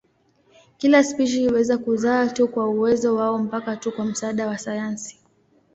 [0.77, 5.19] Kila spishi huweza kuzaa tu kwa uwezo wao mpaka tu kwa msaada wa sayansi.